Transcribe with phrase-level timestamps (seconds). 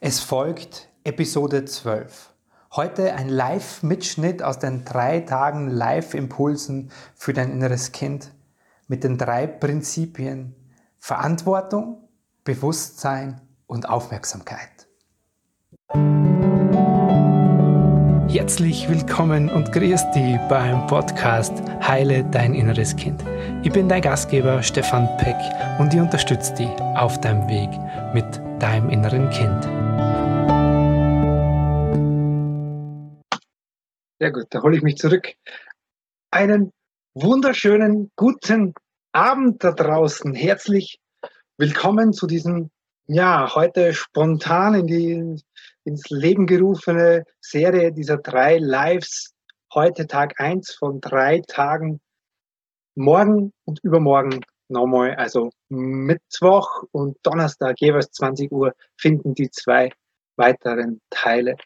[0.00, 2.30] Es folgt Episode 12.
[2.72, 8.32] Heute ein Live-Mitschnitt aus den drei Tagen Live-Impulsen für dein inneres Kind
[8.88, 10.54] mit den drei Prinzipien
[10.98, 12.08] Verantwortung,
[12.42, 14.88] Bewusstsein und Aufmerksamkeit.
[18.28, 21.52] Herzlich willkommen und grüß dich beim Podcast
[21.86, 23.22] Heile dein inneres Kind.
[23.62, 25.36] Ich bin dein Gastgeber Stefan Peck
[25.78, 27.70] und ich unterstütze dich auf deinem Weg
[28.12, 29.62] mit deinem inneren Kind.
[34.18, 35.34] Sehr gut, da hole ich mich zurück.
[36.30, 36.72] Einen
[37.12, 38.72] wunderschönen guten
[39.12, 40.34] Abend da draußen.
[40.34, 40.98] Herzlich
[41.58, 42.70] willkommen zu diesem,
[43.06, 45.42] ja, heute spontan in die
[45.84, 49.34] ins Leben gerufene Serie dieser drei Lives.
[49.74, 52.00] Heute Tag eins von drei Tagen.
[52.94, 59.90] Morgen und übermorgen nochmal, also Mittwoch und Donnerstag jeweils 20 Uhr finden die zwei
[60.36, 61.56] weiteren Teile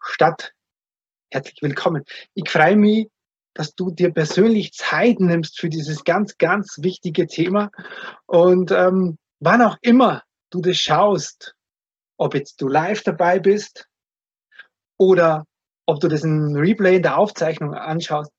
[0.00, 0.52] statt.
[1.30, 2.04] Herzlich willkommen.
[2.34, 3.08] Ich freue mich,
[3.54, 7.70] dass du dir persönlich Zeit nimmst für dieses ganz, ganz wichtige Thema.
[8.26, 11.54] Und ähm, wann auch immer du das schaust,
[12.18, 13.88] ob jetzt du live dabei bist
[14.98, 15.44] oder
[15.86, 18.32] ob du das in Replay in der Aufzeichnung anschaust.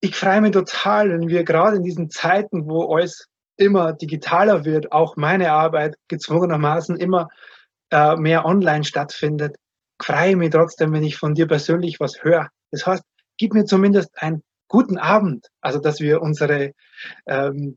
[0.00, 4.92] Ich freue mich total, wenn wir gerade in diesen Zeiten, wo alles immer digitaler wird,
[4.92, 7.28] auch meine Arbeit gezwungenermaßen immer
[7.90, 9.56] äh, mehr online stattfindet,
[10.00, 12.48] freue mich trotzdem, wenn ich von dir persönlich was höre.
[12.70, 13.02] Das heißt,
[13.38, 16.72] gib mir zumindest einen guten Abend, also dass wir unsere
[17.26, 17.76] ähm,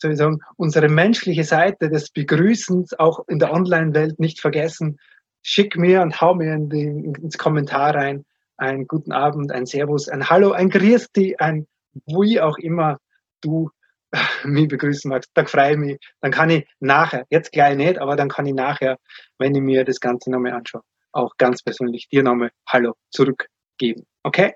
[0.00, 4.98] soll ich sagen, unsere menschliche Seite des Begrüßens auch in der Online-Welt nicht vergessen.
[5.42, 8.24] Schick mir und hau mir in die, ins Kommentar rein
[8.56, 11.66] einen guten Abend, ein Servus, ein Hallo, ein Grüß ein
[12.06, 12.98] wie auch immer
[13.40, 13.70] du
[14.44, 15.30] mich begrüßen magst.
[15.34, 15.98] Da freue ich mich.
[16.20, 18.98] Dann kann ich nachher, jetzt gleich nicht, aber dann kann ich nachher,
[19.38, 24.06] wenn ich mir das Ganze nochmal anschaue, auch ganz persönlich dir nochmal Hallo zurückgeben.
[24.22, 24.54] Okay?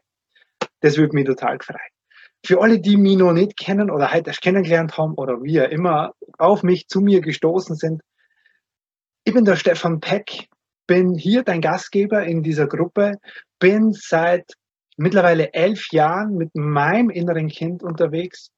[0.80, 1.80] Das würde mich total freuen
[2.44, 6.12] für alle, die mich noch nicht kennen oder heute erst kennengelernt haben oder wie immer
[6.39, 8.02] auf mich, zu mir gestoßen sind,
[9.24, 10.48] ich bin der Stefan Peck,
[10.86, 13.14] bin hier dein Gastgeber in dieser Gruppe,
[13.58, 14.52] bin seit
[14.98, 18.51] mittlerweile elf Jahren mit meinem inneren Kind unterwegs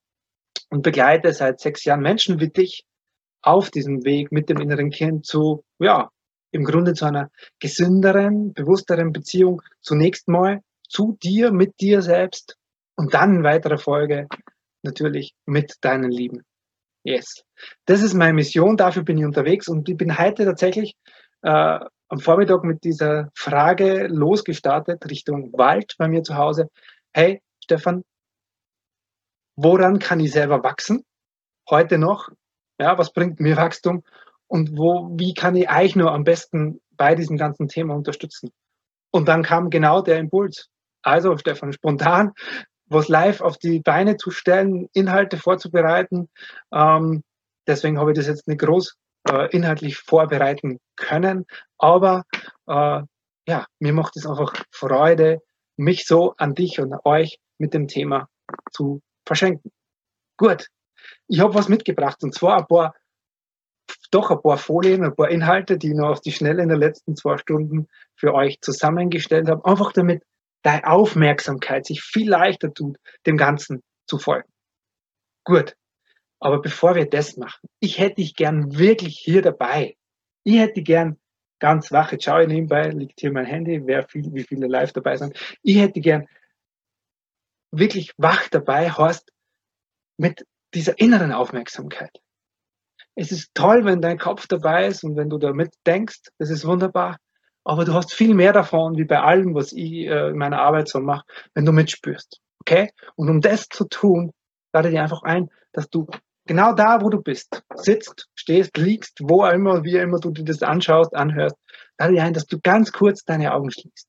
[0.70, 2.84] und begleite seit sechs Jahren Menschen wie dich
[3.42, 6.10] auf diesem Weg mit dem inneren Kind zu, ja,
[6.50, 7.30] im Grunde zu einer
[7.60, 12.56] gesünderen, bewussteren Beziehung zunächst mal zu dir, mit dir selbst
[12.96, 14.26] und dann in weiterer Folge
[14.82, 16.42] natürlich mit deinen Lieben.
[17.04, 17.44] Yes.
[17.84, 20.94] Das ist meine Mission, dafür bin ich unterwegs und ich bin heute tatsächlich
[21.42, 21.78] äh,
[22.08, 26.68] am Vormittag mit dieser Frage losgestartet Richtung Wald bei mir zu Hause.
[27.12, 28.02] Hey, Stefan,
[29.56, 31.04] woran kann ich selber wachsen?
[31.68, 32.28] Heute noch?
[32.78, 34.02] Ja, was bringt mir Wachstum?
[34.46, 38.50] Und wo, wie kann ich euch nur am besten bei diesem ganzen Thema unterstützen?
[39.10, 40.68] Und dann kam genau der Impuls.
[41.02, 42.32] Also, Stefan, spontan
[42.88, 46.28] was live auf die Beine zu stellen, Inhalte vorzubereiten.
[46.72, 47.22] Ähm,
[47.66, 48.96] deswegen habe ich das jetzt nicht groß
[49.30, 51.46] äh, inhaltlich vorbereiten können.
[51.78, 52.24] Aber
[52.66, 53.02] äh,
[53.48, 55.40] ja, mir macht es einfach Freude,
[55.76, 58.28] mich so an dich und euch mit dem Thema
[58.72, 59.70] zu verschenken.
[60.36, 60.68] Gut,
[61.28, 62.94] ich habe was mitgebracht und zwar ein paar,
[64.10, 66.78] doch ein paar Folien, ein paar Inhalte, die ich noch auf die Schnelle in den
[66.78, 70.22] letzten zwei Stunden für euch zusammengestellt habe, einfach damit
[70.62, 74.48] deine Aufmerksamkeit sich viel leichter tut, dem Ganzen zu folgen.
[75.44, 75.76] Gut.
[76.38, 79.96] Aber bevor wir das machen, ich hätte dich gern wirklich hier dabei.
[80.44, 81.18] Ich hätte gern
[81.58, 85.16] ganz wach, jetzt ich nebenbei, liegt hier mein Handy, wer viel, wie viele live dabei
[85.16, 85.36] sind.
[85.62, 86.26] Ich hätte gern
[87.70, 89.32] wirklich wach dabei, Horst,
[90.18, 92.18] mit dieser inneren Aufmerksamkeit.
[93.14, 96.66] Es ist toll, wenn dein Kopf dabei ist und wenn du damit denkst, das ist
[96.66, 97.18] wunderbar
[97.66, 100.88] aber du hast viel mehr davon, wie bei allem, was ich äh, in meiner Arbeit
[100.88, 102.40] so mache, wenn du mitspürst.
[102.60, 102.90] Okay?
[103.16, 104.30] Und um das zu tun,
[104.72, 106.06] lade dir einfach ein, dass du
[106.46, 110.44] genau da, wo du bist, sitzt, stehst, liegst, wo auch immer, wie immer du dir
[110.44, 111.56] das anschaust, anhörst,
[111.98, 114.06] lade dir ein, dass du ganz kurz deine Augen schließt.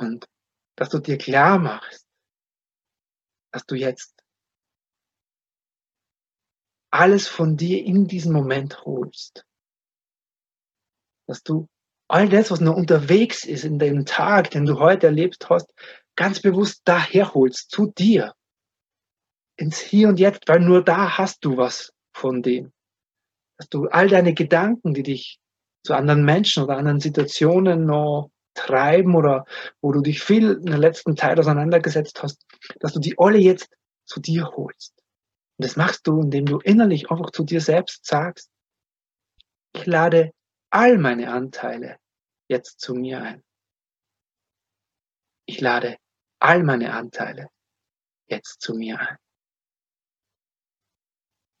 [0.00, 0.26] Und
[0.76, 2.06] dass du dir klar machst,
[3.52, 4.14] dass du jetzt
[6.90, 9.44] alles von dir in diesen Moment holst
[11.30, 11.68] dass du
[12.08, 15.72] all das, was noch unterwegs ist in dem Tag, den du heute erlebt hast,
[16.16, 18.34] ganz bewusst daher holst, zu dir,
[19.56, 22.72] ins Hier und Jetzt, weil nur da hast du was von dem.
[23.58, 25.38] Dass du all deine Gedanken, die dich
[25.84, 28.32] zu anderen Menschen oder anderen Situationen noch
[28.66, 29.44] treiben oder
[29.80, 32.44] wo du dich viel in der letzten Zeit auseinandergesetzt hast,
[32.78, 33.68] dass du die alle jetzt
[34.04, 34.94] zu dir holst.
[35.58, 38.50] Und das machst du, indem du innerlich einfach zu dir selbst sagst,
[39.72, 40.32] Ich lade
[40.70, 41.98] all meine Anteile
[42.48, 43.42] jetzt zu mir ein.
[45.46, 45.96] Ich lade
[46.40, 47.48] all meine Anteile
[48.26, 49.16] jetzt zu mir ein.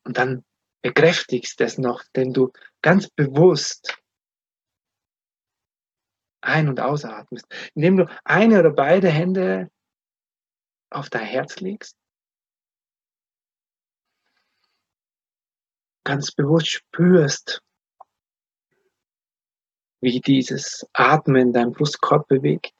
[0.04, 0.44] Und dann
[0.82, 4.00] bekräftigst es noch, denn du ganz bewusst
[6.40, 9.70] ein- und ausatmest, indem du eine oder beide Hände
[10.90, 11.96] auf dein Herz legst.
[16.04, 17.62] Ganz bewusst spürst,
[20.00, 22.74] wie dieses Atmen deinen Brustkorb bewegt.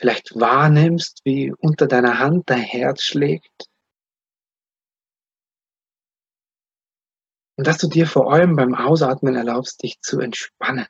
[0.00, 3.68] Vielleicht wahrnimmst, wie unter deiner Hand dein Herz schlägt.
[7.56, 10.86] Und dass du dir vor allem beim Ausatmen erlaubst, dich zu entspannen.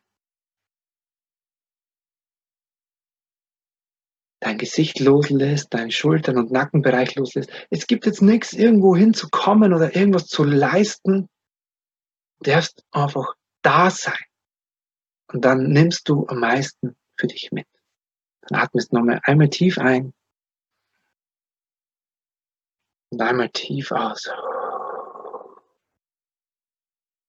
[4.40, 7.50] Dein Gesicht loslässt, deinen Schultern- und Nackenbereich loslässt.
[7.70, 11.28] Es gibt jetzt nichts, irgendwo hinzukommen oder irgendwas zu leisten.
[12.40, 14.18] Du darfst einfach da sein.
[15.32, 17.66] Und dann nimmst du am meisten für dich mit.
[18.42, 20.12] Dann atmest nochmal einmal tief ein
[23.10, 24.30] und einmal tief aus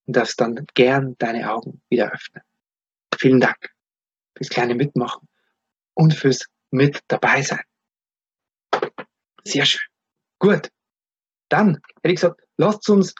[0.06, 2.44] und darfst dann gern deine Augen wieder öffnen.
[3.18, 3.74] Vielen Dank
[4.38, 5.28] fürs kleine Mitmachen
[5.94, 7.64] und fürs mit dabei sein.
[9.44, 9.88] Sehr schön.
[10.40, 10.70] Gut.
[11.50, 13.14] Dann hätte ich gesagt, lasst uns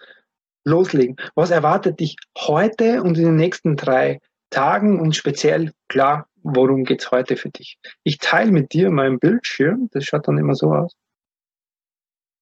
[0.66, 1.16] loslegen.
[1.36, 7.12] Was erwartet dich heute und in den nächsten drei Tagen und speziell klar, worum geht's
[7.12, 7.78] heute für dich?
[8.04, 9.90] Ich teile mit dir meinen Bildschirm.
[9.92, 10.94] Das schaut dann immer so aus.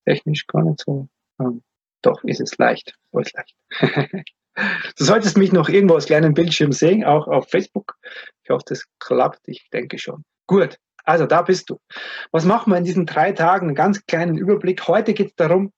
[0.05, 1.07] Technisch gar nicht so.
[1.39, 1.63] Ähm,
[2.05, 2.93] doch, ist es leicht.
[3.11, 3.55] So ist leicht.
[4.97, 7.95] du solltest mich noch irgendwo als kleinen Bildschirm sehen, auch auf Facebook.
[8.43, 9.41] Ich hoffe, das klappt.
[9.47, 10.23] Ich denke schon.
[10.47, 10.77] Gut.
[11.05, 11.79] Also da bist du.
[12.31, 13.67] Was machen wir in diesen drei Tagen?
[13.67, 14.87] Einen ganz kleinen Überblick.
[14.87, 15.71] Heute geht es darum,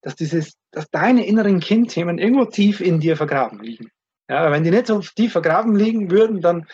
[0.00, 3.90] dass dieses, dass deine inneren Kindthemen irgendwo tief in dir vergraben liegen.
[4.28, 6.66] Ja, wenn die nicht so tief vergraben liegen würden, dann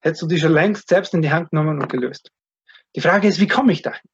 [0.00, 2.30] hättest du die schon längst selbst in die Hand genommen und gelöst.
[2.96, 4.08] Die Frage ist, wie komme ich dahin?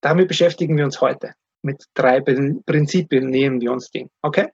[0.00, 1.34] Damit beschäftigen wir uns heute
[1.66, 4.08] mit drei Prinzipien nehmen wir uns den.
[4.22, 4.48] Okay?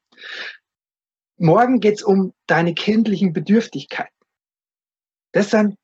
[1.36, 4.10] Morgen geht es um deine kindlichen Bedürftigkeiten.
[5.32, 5.76] Das sind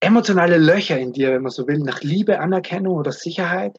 [0.00, 3.76] emotionale Löcher in dir, wenn man so will, nach Liebe, Anerkennung oder Sicherheit,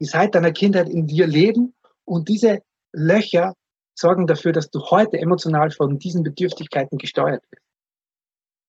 [0.00, 1.74] die seit deiner Kindheit in dir leben.
[2.04, 3.54] Und diese Löcher
[3.94, 7.64] sorgen dafür, dass du heute emotional von diesen Bedürftigkeiten gesteuert wirst.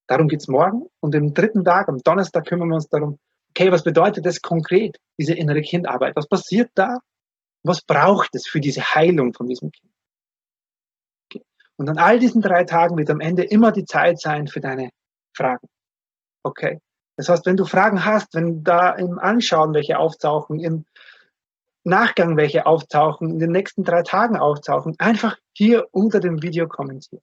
[0.07, 0.87] Darum geht's morgen.
[0.99, 3.19] Und im dritten Tag, am Donnerstag, kümmern wir uns darum,
[3.49, 6.15] okay, was bedeutet das konkret, diese innere Kindarbeit?
[6.15, 6.99] Was passiert da?
[7.63, 9.91] Was braucht es für diese Heilung von diesem Kind?
[11.25, 11.43] Okay.
[11.77, 14.89] Und an all diesen drei Tagen wird am Ende immer die Zeit sein für deine
[15.35, 15.67] Fragen.
[16.43, 16.79] Okay.
[17.17, 20.85] Das heißt, wenn du Fragen hast, wenn da im Anschauen welche auftauchen, im
[21.83, 27.21] Nachgang welche auftauchen, in den nächsten drei Tagen auftauchen, einfach hier unter dem Video kommentieren.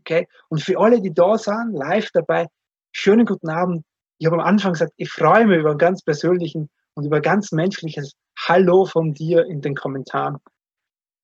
[0.00, 0.26] Okay?
[0.48, 2.48] Und für alle, die da sind, live dabei,
[2.92, 3.84] schönen guten Abend,
[4.20, 7.52] ich habe am Anfang gesagt, ich freue mich über einen ganz persönlichen und über ganz
[7.52, 10.36] menschliches Hallo von dir in den Kommentaren.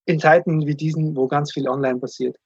[0.06, 2.38] In Zeiten wie diesen, wo ganz viel online passiert,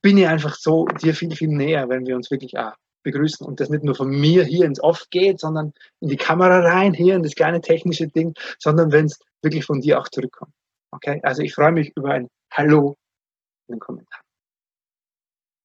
[0.00, 2.72] bin ich einfach so dir viel, viel näher, wenn wir uns wirklich auch
[3.02, 6.60] begrüßen und das nicht nur von mir hier ins Off geht, sondern in die Kamera
[6.60, 10.54] rein, hier in das kleine technische Ding, sondern wenn es wirklich von dir auch zurückkommt.
[10.90, 11.20] Okay?
[11.22, 12.96] Also ich freue mich über ein Hallo
[13.68, 14.24] in den Kommentaren.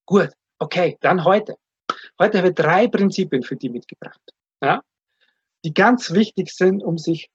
[0.05, 1.55] Gut, okay, dann heute.
[2.19, 4.21] Heute habe ich drei Prinzipien für die mitgebracht,
[4.61, 4.81] ja,
[5.63, 7.29] die ganz wichtig sind, um sich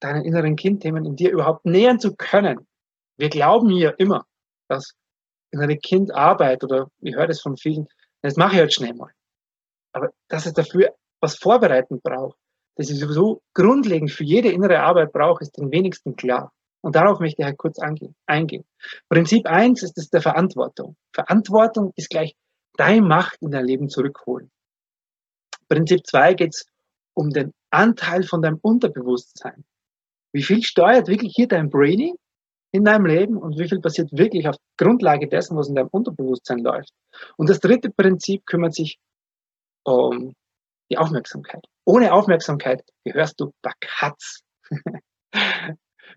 [0.00, 2.66] deinen inneren Kindthemen in dir überhaupt nähern zu können.
[3.16, 4.26] Wir glauben hier immer,
[4.68, 4.94] dass
[5.52, 7.86] innere Kindarbeit oder ich höre das von vielen,
[8.22, 9.10] das mache ich halt schnell mal.
[9.92, 12.38] Aber dass es dafür was vorbereiten braucht,
[12.76, 16.52] das ist sowieso grundlegend für jede innere Arbeit braucht, ist den wenigsten klar.
[16.82, 17.78] Und darauf möchte ich halt kurz
[18.26, 18.64] eingehen.
[19.10, 20.96] Prinzip eins ist das der Verantwortung.
[21.12, 22.34] Verantwortung ist gleich
[22.76, 24.50] deine Macht in dein Leben zurückholen.
[25.68, 26.66] Prinzip 2 geht es
[27.14, 29.64] um den Anteil von deinem Unterbewusstsein.
[30.32, 32.16] Wie viel steuert wirklich hier dein Braining
[32.72, 36.58] in deinem Leben und wie viel passiert wirklich auf Grundlage dessen, was in deinem Unterbewusstsein
[36.58, 36.92] läuft.
[37.36, 38.98] Und das dritte Prinzip kümmert sich
[39.84, 40.34] um
[40.90, 41.64] die Aufmerksamkeit.
[41.84, 44.40] Ohne Aufmerksamkeit gehörst du der Katz.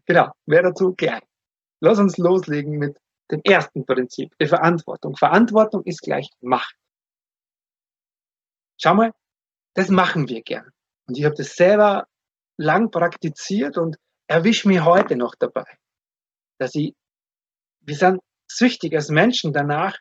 [0.06, 1.22] genau, wer dazu gleich.
[1.80, 2.98] Lass uns loslegen mit
[3.34, 5.16] dem ersten Prinzip, der Verantwortung.
[5.16, 6.76] Verantwortung ist gleich Macht.
[8.82, 9.12] Schau mal,
[9.76, 10.70] das machen wir gern.
[11.08, 12.08] Und ich habe das selber
[12.58, 13.98] lang praktiziert und
[14.28, 15.66] erwische mich heute noch dabei,
[16.60, 16.94] dass ich,
[17.82, 19.98] wir sind süchtig als Menschen danach,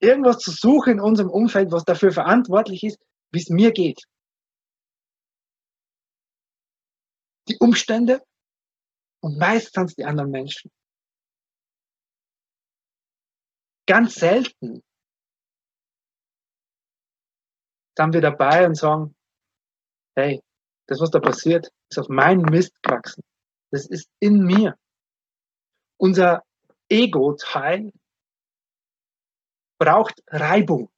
[0.00, 2.98] irgendwas zu suchen in unserem Umfeld, was dafür verantwortlich ist,
[3.32, 4.04] wie es mir geht.
[7.48, 8.22] die Umstände
[9.20, 10.70] und meistens die anderen Menschen.
[13.86, 14.82] Ganz selten
[17.96, 19.14] sind wir dabei und sagen,
[20.16, 20.42] hey,
[20.86, 23.22] das, was da passiert, ist auf meinen Mist gewachsen.
[23.70, 24.76] Das ist in mir.
[25.98, 26.42] Unser
[26.88, 27.92] Ego-Teil
[29.78, 30.90] braucht Reibung.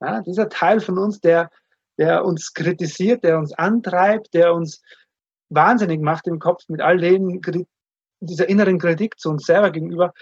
[0.00, 1.50] Ja, dieser Teil von uns, der,
[1.98, 4.82] der uns kritisiert, der uns antreibt, der uns
[5.48, 7.40] wahnsinnig macht im Kopf mit all den,
[8.20, 10.12] dieser inneren Kritik zu uns selber gegenüber,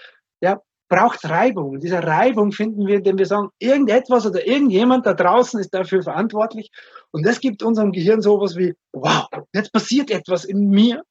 [0.41, 1.69] der braucht Reibung.
[1.71, 6.03] Und diese Reibung finden wir, indem wir sagen, irgendetwas oder irgendjemand da draußen ist dafür
[6.03, 6.69] verantwortlich.
[7.11, 11.01] Und das gibt unserem Gehirn sowas wie, wow, jetzt passiert etwas in mir.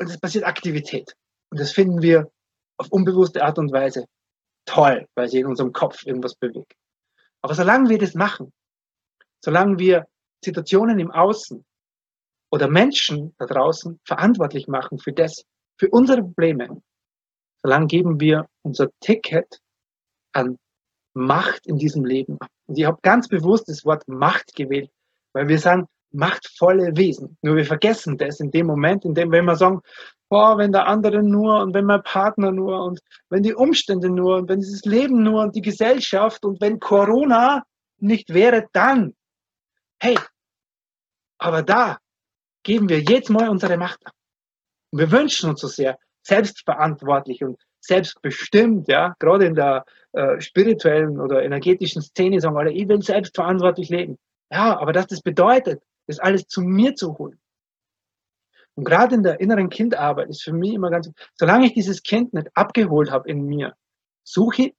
[0.00, 1.14] Und es passiert Aktivität.
[1.50, 2.28] Und das finden wir
[2.76, 4.06] auf unbewusste Art und Weise
[4.66, 6.74] toll, weil sich in unserem Kopf irgendwas bewegt.
[7.40, 8.52] Aber solange wir das machen,
[9.44, 10.06] solange wir
[10.44, 11.64] Situationen im Außen
[12.50, 15.44] oder Menschen da draußen verantwortlich machen für das,
[15.78, 16.82] für unsere Probleme,
[17.66, 19.60] solange geben wir unser Ticket
[20.32, 20.56] an
[21.14, 22.48] Macht in diesem Leben ab.
[22.66, 24.92] Und ich habe ganz bewusst das Wort Macht gewählt,
[25.32, 27.36] weil wir sagen, machtvolle Wesen.
[27.42, 29.80] Nur wir vergessen das in dem Moment, in dem, wenn wir sagen,
[30.28, 34.36] boah, wenn der andere nur und wenn mein Partner nur und wenn die Umstände nur
[34.36, 37.64] und wenn dieses Leben nur und die Gesellschaft und wenn Corona
[37.98, 39.16] nicht wäre, dann,
[39.98, 40.16] hey,
[41.38, 41.98] aber da
[42.62, 44.12] geben wir jetzt Mal unsere Macht ab.
[44.92, 51.20] Und wir wünschen uns so sehr, selbstverantwortlich und selbstbestimmt, ja, gerade in der äh, spirituellen
[51.20, 54.18] oder energetischen Szene sagen alle, ich will selbstverantwortlich leben.
[54.50, 57.38] Ja, aber dass das bedeutet, das alles zu mir zu holen.
[58.74, 62.34] Und gerade in der inneren Kindarbeit ist für mich immer ganz, solange ich dieses Kind
[62.34, 63.74] nicht abgeholt habe in mir,
[64.22, 64.74] suche ich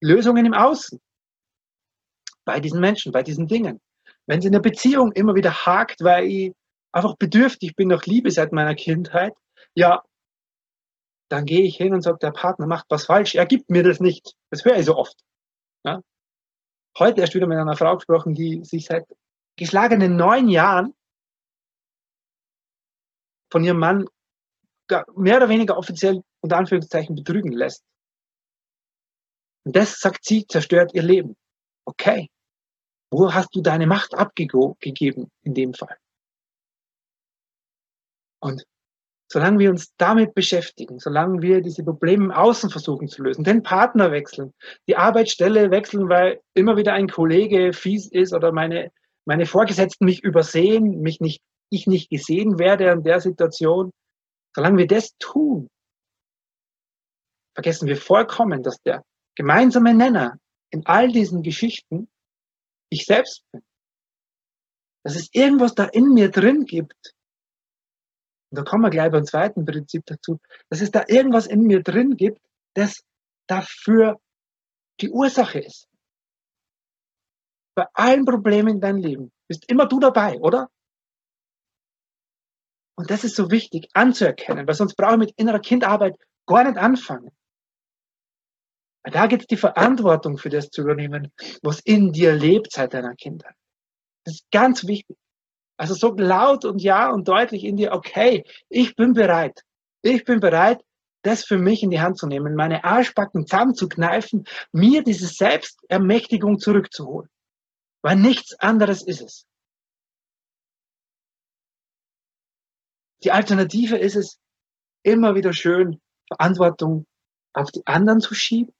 [0.00, 1.00] Lösungen im Außen.
[2.44, 3.80] Bei diesen Menschen, bei diesen Dingen.
[4.26, 6.52] Wenn es in der Beziehung immer wieder hakt, weil ich
[6.92, 9.34] einfach bedürftig bin nach Liebe seit meiner Kindheit,
[9.74, 10.02] ja,
[11.34, 13.98] dann gehe ich hin und sage, der Partner macht was falsch, er gibt mir das
[13.98, 14.36] nicht.
[14.50, 15.20] Das höre ich so oft.
[15.84, 16.00] Ja?
[16.96, 19.04] Heute erst wieder mit einer Frau gesprochen, die sich seit
[19.56, 20.94] geschlagenen neun Jahren
[23.50, 24.06] von ihrem Mann
[25.16, 27.82] mehr oder weniger offiziell unter Anführungszeichen betrügen lässt.
[29.64, 31.36] Und das, sagt sie, zerstört ihr Leben.
[31.84, 32.30] Okay.
[33.10, 35.96] Wo hast du deine Macht abgegeben in dem Fall?
[38.40, 38.64] Und
[39.34, 43.62] solange wir uns damit beschäftigen, solange wir diese Probleme im Außen versuchen zu lösen, den
[43.62, 44.54] Partner wechseln,
[44.88, 48.90] die Arbeitsstelle wechseln, weil immer wieder ein Kollege fies ist oder meine
[49.24, 53.90] meine Vorgesetzten mich übersehen, mich nicht, ich nicht gesehen werde in der Situation,
[54.54, 55.68] solange wir das tun,
[57.54, 59.02] vergessen wir vollkommen, dass der
[59.34, 60.38] gemeinsame Nenner
[60.70, 62.08] in all diesen Geschichten
[62.90, 63.62] ich selbst bin.
[65.04, 67.14] Dass es irgendwas da in mir drin gibt.
[68.54, 70.38] Und da kommen wir gleich beim zweiten Prinzip dazu,
[70.70, 72.40] dass es da irgendwas in mir drin gibt,
[72.74, 73.02] das
[73.48, 74.20] dafür
[75.00, 75.88] die Ursache ist
[77.74, 80.70] bei allen Problemen in deinem Leben bist immer du dabei, oder?
[82.96, 86.78] Und das ist so wichtig anzuerkennen, weil sonst brauche ich mit innerer Kindarbeit gar nicht
[86.78, 87.30] anfangen.
[89.02, 91.32] Weil da geht es die Verantwortung für das zu übernehmen,
[91.62, 93.56] was in dir lebt seit deiner Kindheit.
[94.24, 95.16] Das ist ganz wichtig.
[95.76, 99.62] Also so laut und ja und deutlich in dir, okay, ich bin bereit.
[100.02, 100.84] Ich bin bereit,
[101.22, 107.28] das für mich in die Hand zu nehmen, meine Arschbacken zusammenzukneifen, mir diese Selbstermächtigung zurückzuholen.
[108.02, 109.46] Weil nichts anderes ist es.
[113.24, 114.38] Die Alternative ist es,
[115.02, 117.06] immer wieder schön Verantwortung
[117.52, 118.74] auf die anderen zu schieben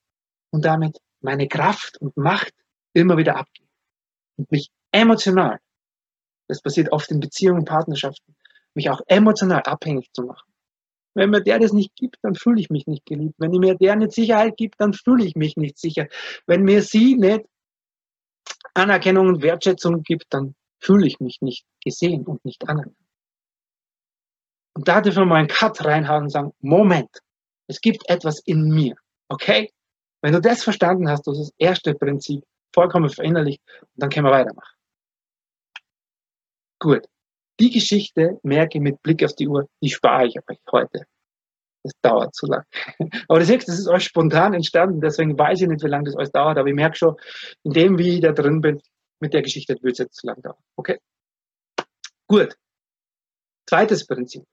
[0.51, 2.53] und damit meine Kraft und Macht
[2.93, 3.69] immer wieder abgeben.
[4.37, 5.59] Und mich emotional,
[6.47, 8.35] das passiert oft in Beziehungen, Partnerschaften,
[8.73, 10.51] mich auch emotional abhängig zu machen.
[11.15, 13.35] Wenn mir der das nicht gibt, dann fühle ich mich nicht geliebt.
[13.37, 16.07] Wenn mir der nicht Sicherheit gibt, dann fühle ich mich nicht sicher.
[16.45, 17.45] Wenn mir sie nicht
[18.73, 22.97] Anerkennung und Wertschätzung gibt, dann fühle ich mich nicht gesehen und nicht anerkannt.
[24.73, 27.09] Und da dürfen wir mal einen Cut reinhauen und sagen, Moment,
[27.67, 28.95] es gibt etwas in mir,
[29.29, 29.71] okay?
[30.21, 33.61] Wenn du das verstanden hast, das ist das erste Prinzip, vollkommen verinnerlicht,
[33.95, 34.74] dann können wir weitermachen.
[36.79, 37.05] Gut.
[37.59, 41.05] Die Geschichte, merke mit Blick auf die Uhr, die spare ich euch heute.
[41.83, 42.63] Das dauert zu lang.
[43.27, 46.15] Aber das siehst, das ist euch spontan entstanden, deswegen weiß ich nicht, wie lange das
[46.15, 47.15] alles dauert, aber ich merke schon,
[47.63, 48.81] in dem, wie ich da drin bin,
[49.21, 50.61] mit der Geschichte wird es jetzt zu lang dauern.
[50.75, 50.99] Okay?
[52.27, 52.57] Gut.
[53.67, 54.43] Zweites Prinzip.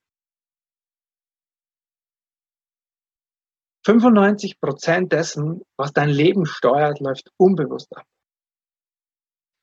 [3.85, 8.07] 95 Prozent dessen, was dein Leben steuert, läuft unbewusst ab.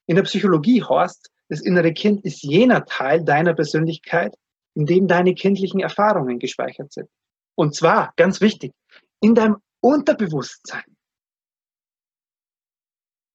[0.08, 4.36] In der Psychologie heißt, Das innere Kind ist jener Teil deiner Persönlichkeit,
[4.76, 7.10] in dem deine kindlichen Erfahrungen gespeichert sind.
[7.56, 8.74] Und zwar, ganz wichtig,
[9.20, 10.96] in deinem Unterbewusstsein.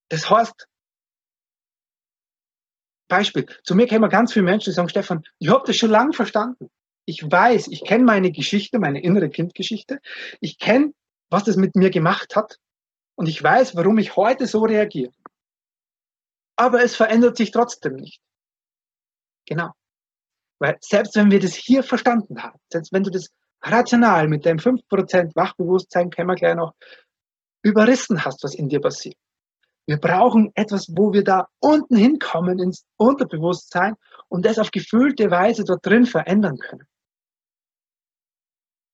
[0.09, 0.66] Das heißt,
[3.09, 6.12] Beispiel, zu mir kämen ganz viele Menschen, die sagen, Stefan, ich habe das schon lange
[6.12, 6.71] verstanden.
[7.06, 10.00] Ich weiß, ich kenne meine Geschichte, meine innere Kindgeschichte.
[10.40, 10.94] Ich kenne,
[11.30, 12.59] was das mit mir gemacht hat.
[13.16, 15.12] Und ich weiß, warum ich heute so reagiere.
[16.56, 18.20] Aber es verändert sich trotzdem nicht.
[19.46, 19.70] Genau.
[20.58, 23.28] Weil selbst wenn wir das hier verstanden haben, selbst wenn du das
[23.61, 26.75] rational mit deinem 5% Wachbewusstsein, können wir gleich noch,
[27.62, 29.16] überrissen hast, was in dir passiert.
[29.87, 33.96] Wir brauchen etwas, wo wir da unten hinkommen ins Unterbewusstsein
[34.28, 36.87] und das auf gefühlte Weise dort drin verändern können.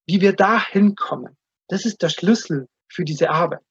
[0.06, 1.36] Wie wir da hinkommen,
[1.68, 3.62] das ist der Schlüssel für diese Arbeit.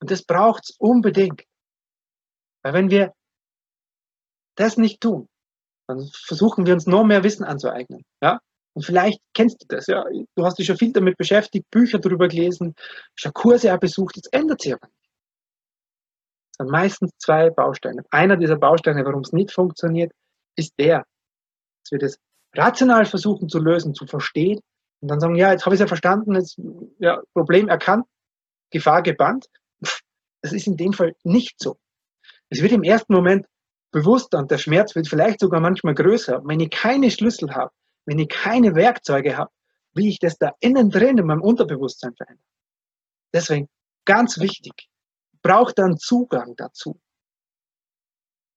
[0.00, 1.44] Und das braucht es unbedingt.
[2.62, 3.12] Weil wenn wir
[4.56, 5.28] das nicht tun,
[5.88, 8.04] dann versuchen wir uns noch mehr Wissen anzueignen.
[8.22, 8.40] Ja?
[8.74, 10.04] Und vielleicht kennst du das, ja.
[10.34, 12.74] Du hast dich schon viel damit beschäftigt, Bücher darüber gelesen,
[13.14, 15.10] schon Kurse besucht, jetzt ändert sich aber nicht.
[16.52, 18.04] Es sind meistens zwei Bausteine.
[18.10, 20.12] Einer dieser Bausteine, warum es nicht funktioniert,
[20.56, 21.04] ist der,
[21.82, 22.18] dass wir das
[22.54, 24.60] rational versuchen zu lösen, zu verstehen
[25.00, 26.58] und dann sagen, ja, jetzt habe ich es ja verstanden, jetzt
[26.98, 28.06] ja, Problem erkannt,
[28.70, 29.46] Gefahr gebannt.
[30.42, 31.76] Das ist in dem Fall nicht so.
[32.52, 33.46] Es wird im ersten Moment
[33.92, 37.72] bewusster und der Schmerz wird vielleicht sogar manchmal größer, wenn ich keine Schlüssel habe,
[38.04, 39.50] wenn ich keine Werkzeuge habe,
[39.94, 42.46] wie ich das da innen drin in meinem Unterbewusstsein verändere.
[43.32, 43.70] Deswegen
[44.04, 44.90] ganz wichtig,
[45.40, 47.00] braucht dann Zugang dazu,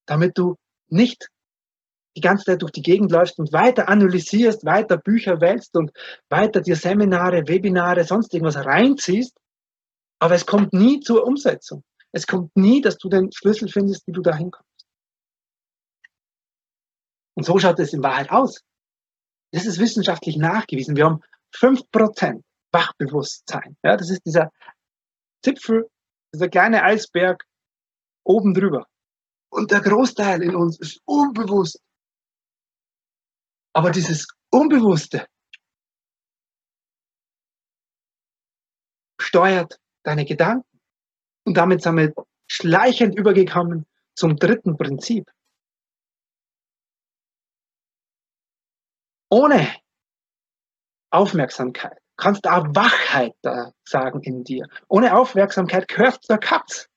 [0.07, 0.57] damit du
[0.89, 1.29] nicht
[2.17, 5.93] die ganze Zeit durch die Gegend läufst und weiter analysierst, weiter Bücher wälzt und
[6.27, 9.37] weiter dir Seminare, Webinare, sonst irgendwas reinziehst,
[10.19, 11.85] aber es kommt nie zur Umsetzung.
[12.15, 14.87] Es kommt nie, dass du den Schlüssel findest, wie du da hinkommst.
[17.35, 18.61] Und so schaut es in Wahrheit aus.
[19.51, 20.95] Das ist wissenschaftlich nachgewiesen.
[20.95, 21.21] Wir haben
[21.53, 23.75] 5% Wachbewusstsein.
[23.83, 24.49] Ja, das ist dieser
[25.43, 25.89] Zipfel,
[26.33, 27.43] dieser kleine Eisberg
[28.23, 28.87] oben drüber.
[29.49, 31.81] Und der Großteil in uns ist unbewusst.
[33.73, 35.27] Aber dieses Unbewusste
[39.19, 40.74] steuert deine Gedanken.
[41.45, 42.13] Und damit sind wir
[42.47, 45.29] schleichend übergekommen zum dritten Prinzip.
[49.35, 49.67] ohne
[51.11, 54.65] Aufmerksamkeit kannst du auch Wachheit da sagen in dir.
[54.87, 56.87] Ohne Aufmerksamkeit gehört der Katz.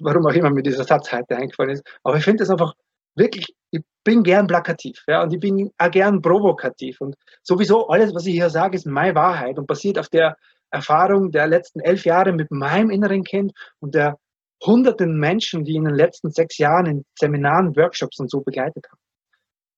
[0.00, 1.86] Warum auch immer mir dieser Satz heute eingefallen ist.
[2.02, 2.72] Aber ich finde es einfach
[3.14, 7.00] wirklich, ich bin gern plakativ, ja, und ich bin auch gern provokativ.
[7.00, 10.36] Und sowieso alles, was ich hier sage, ist meine Wahrheit und basiert auf der
[10.70, 14.18] Erfahrung der letzten elf Jahre mit meinem inneren Kind und der
[14.64, 19.00] hunderten Menschen, die in den letzten sechs Jahren in Seminaren, Workshops und so begleitet haben.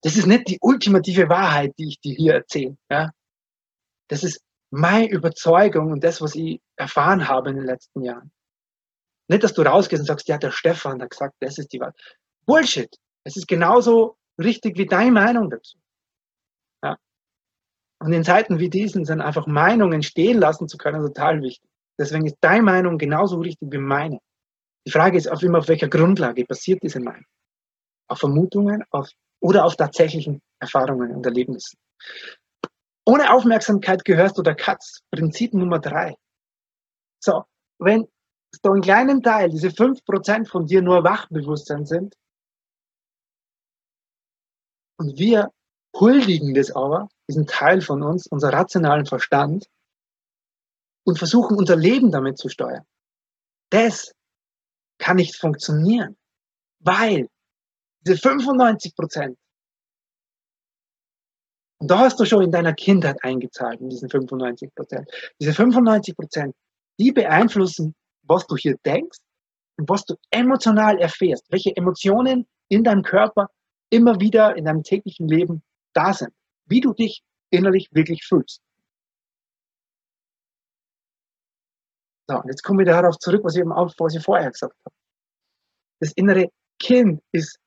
[0.02, 2.76] Das ist nicht die ultimative Wahrheit, die ich dir hier erzähle.
[2.90, 3.10] Ja?
[4.08, 8.32] Das ist meine Überzeugung und das, was ich erfahren habe in den letzten Jahren.
[9.28, 11.94] Nicht, dass du rausgehst und sagst, ja, der Stefan hat gesagt, das ist die Wahrheit.
[12.46, 12.92] Bullshit.
[13.24, 15.78] Es ist genauso richtig wie deine Meinung dazu.
[18.02, 21.68] Und in Zeiten wie diesen sind einfach Meinungen stehen lassen zu können total wichtig.
[21.98, 24.18] Deswegen ist deine Meinung genauso richtig wie meine.
[24.86, 27.26] Die Frage ist auf immer, auf welcher Grundlage passiert diese Meinung?
[28.08, 29.10] Auf Vermutungen, auf
[29.40, 31.78] oder auf tatsächlichen Erfahrungen und Erlebnissen.
[33.06, 35.00] Ohne Aufmerksamkeit gehörst du der Katz.
[35.10, 36.14] Prinzip Nummer drei.
[37.22, 37.44] So,
[37.78, 38.06] wenn
[38.62, 42.14] so einen kleinen Teil, diese fünf Prozent von dir nur Wachbewusstsein sind,
[44.98, 45.50] und wir
[45.98, 49.66] huldigen das aber, diesen Teil von uns, unser rationalen Verstand,
[51.04, 52.84] und versuchen unser Leben damit zu steuern.
[53.70, 54.12] Das
[54.98, 56.16] kann nicht funktionieren,
[56.80, 57.28] weil
[58.06, 59.38] diese 95 Prozent.
[61.78, 65.10] Und da hast du schon in deiner Kindheit eingezahlt, in diesen 95 Prozent.
[65.40, 66.54] Diese 95 Prozent,
[66.98, 69.18] die beeinflussen, was du hier denkst
[69.78, 73.48] und was du emotional erfährst, welche Emotionen in deinem Körper
[73.90, 76.32] immer wieder in deinem täglichen Leben da sind,
[76.66, 78.60] wie du dich innerlich wirklich fühlst.
[82.28, 84.76] So, und jetzt kommen wir darauf zurück, was ich, eben auch, was ich vorher gesagt
[84.84, 84.94] habe.
[86.00, 86.48] Das innere
[86.78, 87.58] Kind ist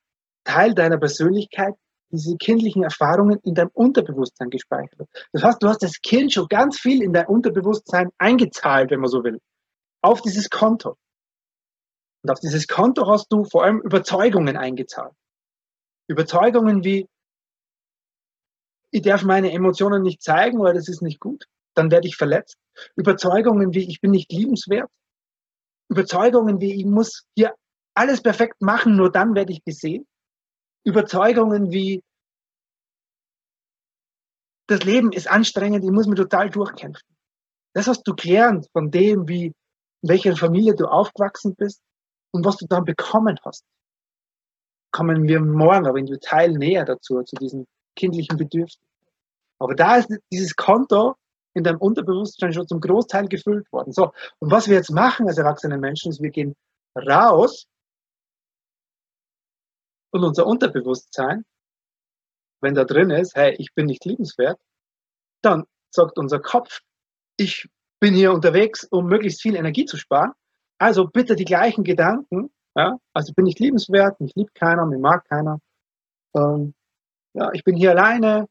[0.44, 1.74] Teil deiner Persönlichkeit,
[2.10, 5.08] diese kindlichen Erfahrungen in deinem Unterbewusstsein gespeichert.
[5.32, 9.10] Das heißt, du hast das Kind schon ganz viel in dein Unterbewusstsein eingezahlt, wenn man
[9.10, 9.40] so will,
[10.02, 10.96] auf dieses Konto.
[12.22, 15.12] Und auf dieses Konto hast du vor allem Überzeugungen eingezahlt.
[16.08, 17.06] Überzeugungen wie,
[18.94, 22.56] ich darf meine Emotionen nicht zeigen, weil das ist nicht gut, dann werde ich verletzt.
[22.94, 24.88] Überzeugungen wie, ich bin nicht liebenswert.
[25.90, 27.56] Überzeugungen wie, ich muss hier
[27.94, 30.06] alles perfekt machen, nur dann werde ich gesehen.
[30.84, 32.04] Überzeugungen wie,
[34.68, 37.16] das Leben ist anstrengend, ich muss mich total durchkämpfen.
[37.72, 41.82] Das hast du gelernt von dem, wie, in welcher Familie du aufgewachsen bist
[42.30, 43.64] und was du dann bekommen hast.
[44.92, 48.82] Kommen wir morgen aber in Detail näher dazu, zu diesen kindlichen Bedürfnissen.
[49.58, 51.16] Aber da ist dieses Konto
[51.54, 53.92] in deinem Unterbewusstsein schon zum Großteil gefüllt worden.
[53.92, 54.12] So.
[54.40, 56.56] Und was wir jetzt machen als erwachsene Menschen, ist, wir gehen
[56.96, 57.66] raus
[60.10, 61.44] und unser Unterbewusstsein,
[62.60, 64.60] wenn da drin ist, hey, ich bin nicht liebenswert,
[65.42, 66.80] dann sagt unser Kopf,
[67.36, 67.68] ich
[68.00, 70.32] bin hier unterwegs, um möglichst viel Energie zu sparen.
[70.78, 72.50] Also bitte die gleichen Gedanken.
[72.76, 72.98] Ja?
[73.12, 75.60] Also bin ich liebenswert, mich liebt keiner, mich mag keiner.
[76.34, 76.74] Ähm,
[77.34, 78.46] ja, ich bin hier alleine,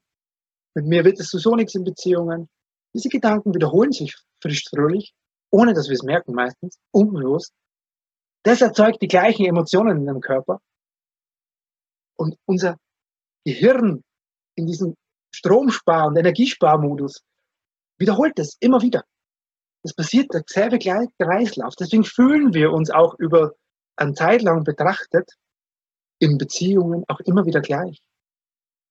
[0.75, 2.49] mit mir wird es so nichts in Beziehungen.
[2.93, 5.13] Diese Gedanken wiederholen sich frisch fröhlich,
[5.51, 7.53] ohne dass wir es merken meistens, unbewusst.
[8.43, 10.59] Das erzeugt die gleichen Emotionen in dem Körper.
[12.15, 12.77] Und unser
[13.45, 14.03] Gehirn
[14.55, 14.95] in diesem
[15.33, 17.21] Stromspar- und Energiesparmodus
[17.97, 19.03] wiederholt das immer wieder.
[19.83, 21.75] Das passiert derselbe Kreislauf.
[21.75, 23.53] Deswegen fühlen wir uns auch über
[23.95, 25.31] eine Zeit lang betrachtet
[26.19, 28.01] in Beziehungen auch immer wieder gleich.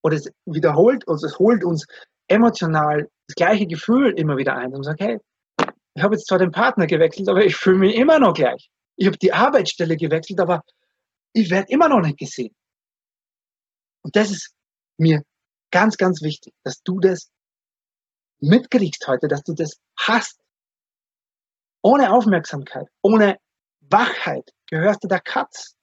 [0.02, 1.86] Und es wiederholt uns, es holt uns
[2.28, 5.18] emotional das gleiche Gefühl immer wieder ein und sagt, hey,
[5.94, 8.70] ich habe jetzt zwar den Partner gewechselt, aber ich fühle mich immer noch gleich.
[8.96, 10.62] Ich habe die Arbeitsstelle gewechselt, aber
[11.32, 12.54] ich werde immer noch nicht gesehen.
[14.02, 14.54] Und das ist
[14.98, 15.22] mir
[15.70, 17.30] ganz, ganz wichtig, dass du das
[18.40, 20.40] mitkriegst heute, dass du das hast.
[21.82, 23.38] Ohne Aufmerksamkeit, ohne
[23.80, 25.76] Wachheit gehörst du der Katz.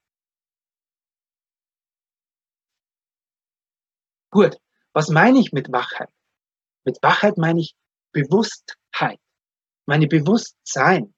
[4.31, 4.57] Gut,
[4.93, 6.09] was meine ich mit Wachheit?
[6.85, 7.75] Mit Wachheit meine ich
[8.11, 9.19] Bewusstheit,
[9.85, 11.13] meine Bewusstsein.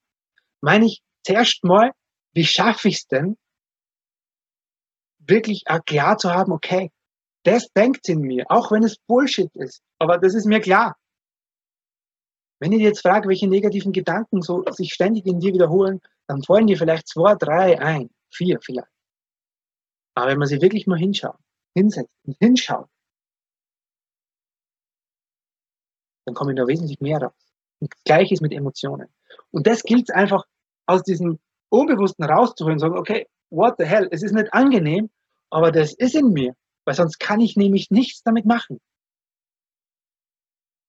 [0.62, 1.92] Meine ich zuerst mal,
[2.34, 3.38] wie schaffe ich es denn,
[5.20, 6.92] wirklich klar zu haben, okay,
[7.44, 9.82] das denkt in mir, auch wenn es Bullshit ist.
[10.00, 10.96] Aber das ist mir klar.
[12.60, 16.68] Wenn ich jetzt frage, welche negativen Gedanken so sich ständig in dir wiederholen, dann fallen
[16.68, 18.88] dir vielleicht zwei, drei ein, vier vielleicht.
[20.16, 21.40] Aber wenn man sich wirklich mal hinschaut,
[21.74, 22.88] hinsetzt und hinschaut,
[26.26, 27.34] dann kommen da wesentlich mehr raus.
[27.80, 27.94] Und
[28.32, 29.08] ist mit Emotionen.
[29.52, 30.46] Und das gilt es einfach
[30.86, 35.10] aus diesem Unbewussten rauszuholen und sagen, okay, what the hell, es ist nicht angenehm,
[35.50, 36.56] aber das ist in mir.
[36.86, 38.80] Weil sonst kann ich nämlich nichts damit machen.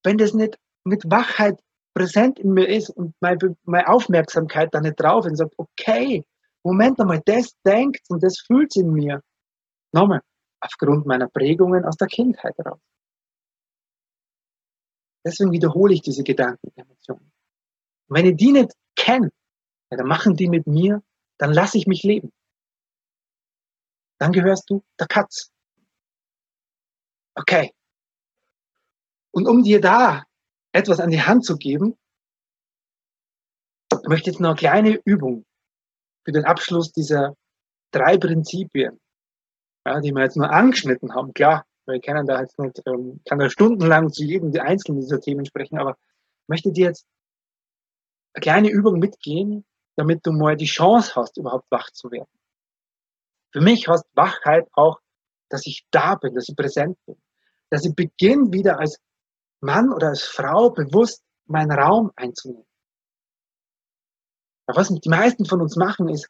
[0.05, 1.61] Wenn das nicht mit Wachheit
[1.95, 6.25] präsent in mir ist und meine, Aufmerksamkeit da nicht drauf ist und sagt, okay,
[6.65, 9.23] Moment einmal, das denkt und das fühlt in mir.
[9.93, 10.21] Nochmal,
[10.61, 12.81] aufgrund meiner Prägungen aus der Kindheit heraus.
[15.25, 17.33] Deswegen wiederhole ich diese Gedanken, Emotionen.
[18.09, 19.31] Und wenn ich die nicht kenne,
[19.91, 21.03] ja, dann machen die mit mir,
[21.39, 22.33] dann lasse ich mich leben.
[24.19, 25.51] Dann gehörst du der Katz.
[27.35, 27.73] Okay.
[29.33, 30.25] Und um dir da
[30.73, 31.97] etwas an die Hand zu geben,
[34.05, 35.45] möchte ich jetzt noch eine kleine Übung
[36.25, 37.37] für den Abschluss dieser
[37.93, 39.01] drei Prinzipien,
[39.87, 41.33] ja, die wir jetzt nur angeschnitten haben.
[41.35, 45.45] Klar, wir können da jetzt nicht, ähm, kann da stundenlang zu jedem einzelnen dieser Themen
[45.45, 45.97] sprechen, aber
[46.47, 47.07] möchte dir jetzt
[48.35, 49.65] eine kleine Übung mitgehen,
[49.97, 52.31] damit du mal die Chance hast, überhaupt wach zu werden.
[53.53, 55.03] Für mich heißt Wachheit auch
[55.53, 57.17] dass ich da bin, dass ich präsent bin,
[57.71, 58.99] dass ich beginne wieder als
[59.61, 62.67] Mann oder als Frau bewusst meinen Raum einzunehmen.
[64.67, 66.29] Aber was die meisten von uns machen, ist,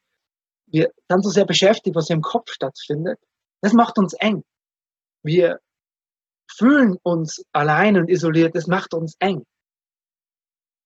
[0.67, 3.21] wir sind so sehr beschäftigt, was hier im Kopf stattfindet.
[3.61, 4.43] Das macht uns eng.
[5.23, 5.61] Wir
[6.51, 8.55] fühlen uns allein und isoliert.
[8.55, 9.45] Das macht uns eng.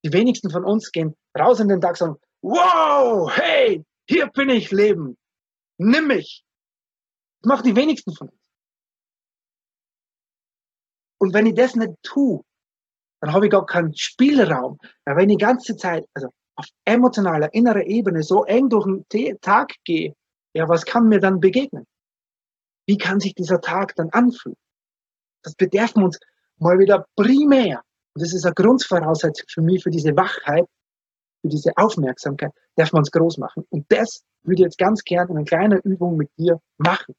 [0.05, 4.51] Die wenigsten von uns gehen raus in den Tag und sagen, wow, hey, hier bin
[4.51, 5.17] ich Leben.
[5.79, 6.45] Nimm mich.
[7.43, 8.41] Das machen die wenigsten von uns.
[11.19, 12.43] Und wenn ich das nicht tue,
[13.21, 14.79] dann habe ich gar keinen Spielraum.
[15.05, 19.41] Weil wenn ich die ganze Zeit, also auf emotionaler, innerer Ebene so eng durch den
[19.41, 20.15] Tag gehe,
[20.55, 21.87] ja, was kann mir dann begegnen?
[22.87, 24.57] Wie kann sich dieser Tag dann anfühlen?
[25.43, 26.19] Das bedarf uns
[26.59, 27.83] mal wieder primär.
[28.15, 30.67] Und das ist eine Grundvoraussetzung für mich, für diese Wachheit,
[31.43, 33.65] für diese Aufmerksamkeit, darf man uns groß machen.
[33.71, 37.15] Und das würde ich jetzt ganz gerne in einer kleinen Übung mit dir machen.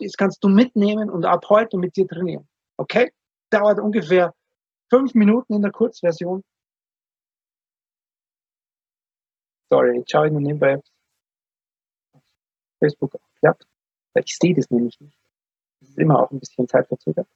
[0.00, 2.48] Das kannst du mitnehmen und ab heute mit dir trainieren.
[2.76, 3.12] Okay?
[3.50, 4.32] Dauert ungefähr
[4.88, 6.42] fünf Minuten in der Kurzversion.
[9.70, 10.80] Sorry, jetzt schaue ich nur nebenbei
[12.78, 13.66] Facebook aufklappt.
[14.14, 15.18] Weil ich sehe das nämlich nicht.
[15.80, 17.28] Es ist immer auch ein bisschen zeitverzögert.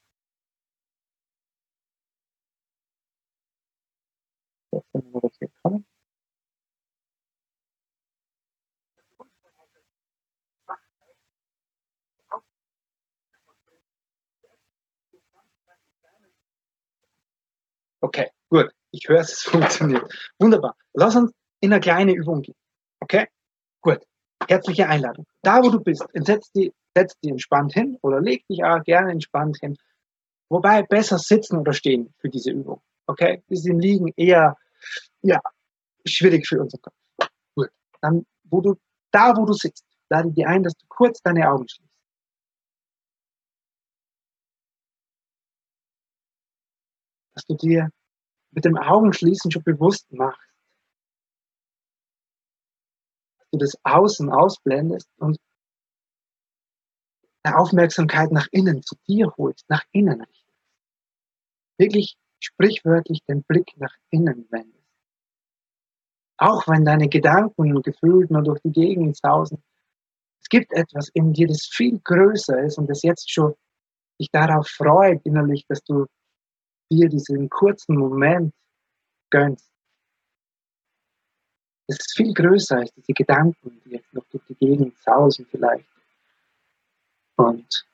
[18.02, 18.70] Okay, gut.
[18.90, 20.02] Ich höre, es funktioniert.
[20.38, 20.76] Wunderbar.
[20.92, 22.56] Lass uns in eine kleine Übung gehen.
[23.00, 23.28] Okay?
[23.80, 24.00] Gut.
[24.48, 25.26] Herzliche Einladung.
[25.42, 29.12] Da, wo du bist, setz dich, setz dich entspannt hin oder leg dich auch gerne
[29.12, 29.76] entspannt hin.
[30.48, 32.82] Wobei besser sitzen oder stehen für diese Übung.
[33.06, 33.42] Okay?
[33.48, 34.56] Das ist im Liegen eher,
[35.22, 35.40] ja,
[36.04, 36.94] schwierig für unseren Kopf.
[37.54, 37.70] Gut.
[38.00, 38.74] Dann, wo du,
[39.10, 41.90] da, wo du sitzt, lade dir ein, dass du kurz deine Augen schließt.
[47.34, 47.88] Dass du dir
[48.50, 50.38] mit dem Augenschließen schon bewusst machst,
[53.38, 55.38] dass du das Außen ausblendest und
[57.42, 60.58] deine Aufmerksamkeit nach innen zu dir holst, nach innen richtest.
[61.78, 64.78] Wirklich sprichwörtlich den Blick nach innen wendest.
[66.38, 69.62] Auch wenn deine Gedanken gefühlt nur durch die Gegend sausen,
[70.40, 73.54] es gibt etwas in dir, das viel größer ist und das jetzt schon
[74.20, 76.06] dich darauf freut innerlich, dass du
[76.90, 78.52] dir diesen kurzen Moment
[79.30, 79.71] gönnst.
[81.92, 85.86] Es ist viel größer als diese Gedanken, die jetzt noch durch die Gegend sausen vielleicht.
[87.36, 87.86] Und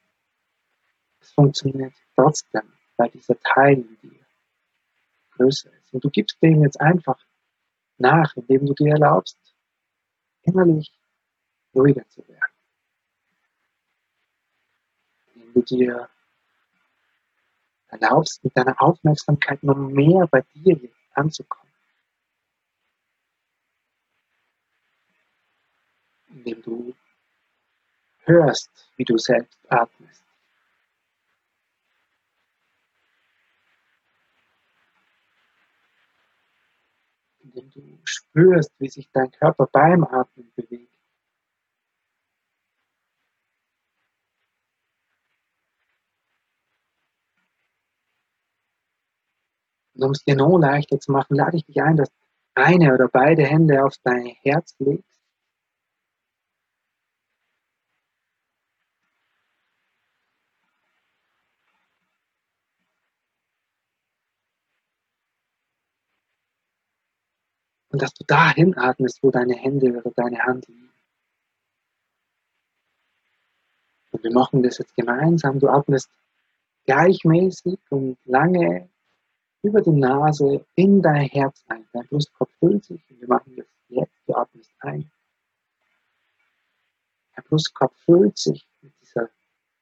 [1.20, 4.26] es funktioniert trotzdem, weil dieser Teil in dir
[5.32, 5.92] größer ist.
[5.92, 7.18] Und du gibst dem jetzt einfach
[7.96, 9.36] nach, indem du dir erlaubst,
[10.42, 10.92] innerlich
[11.74, 12.52] ruhiger zu werden.
[15.34, 16.08] Indem du dir
[17.88, 21.67] erlaubst, mit deiner Aufmerksamkeit noch mehr bei dir anzukommen.
[26.38, 26.94] Indem du
[28.18, 30.22] hörst, wie du selbst atmest.
[37.40, 40.94] Indem du spürst, wie sich dein Körper beim Atmen bewegt.
[49.94, 52.10] Und um es dir noch leichter zu machen, lade ich dich ein, dass
[52.54, 55.07] eine oder beide Hände auf dein Herz legst.
[67.98, 70.88] Und dass du dahin atmest, wo deine Hände oder deine Hand liegen.
[74.12, 75.58] Und wir machen das jetzt gemeinsam.
[75.58, 76.08] Du atmest
[76.84, 78.88] gleichmäßig und lange
[79.62, 81.88] über die Nase in dein Herz ein.
[81.92, 84.14] Dein Brustkorb füllt sich und wir machen das jetzt.
[84.28, 85.10] Du atmest ein.
[87.36, 89.28] Der Brustkorb füllt sich mit dieser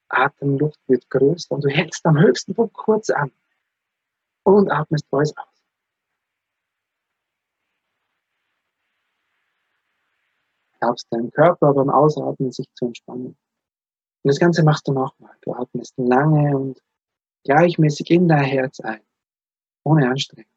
[0.09, 3.31] Atemluft, wird größer und du hältst am höchsten Punkt kurz an
[4.43, 5.56] und atmest voice aus.
[10.87, 13.27] Erlaubst deinem Körper beim Ausatmen sich zu entspannen.
[13.27, 13.37] Und
[14.23, 15.35] das Ganze machst du nochmal.
[15.43, 16.81] Du atmest lange und
[17.43, 19.01] gleichmäßig in dein Herz ein
[19.83, 20.51] ohne Anstrengung.